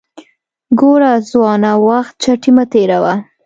[0.79, 3.13] ګوره ځوانه وخت چټي مه تیروه